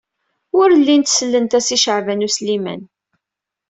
Ur 0.59 0.69
llint 0.77 1.05
sellent-as 1.09 1.67
i 1.75 1.77
Caɛban 1.83 2.25
U 2.27 2.29
Sliman. 2.35 2.81